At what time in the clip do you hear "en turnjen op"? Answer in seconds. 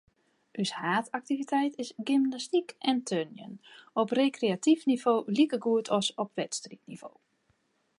2.93-4.09